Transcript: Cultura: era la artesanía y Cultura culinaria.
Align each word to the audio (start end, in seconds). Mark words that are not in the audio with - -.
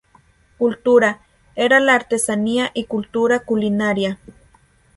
Cultura: 0.57 1.21
era 1.55 1.79
la 1.79 1.93
artesanía 1.93 2.71
y 2.73 2.85
Cultura 2.85 3.41
culinaria. 3.41 4.17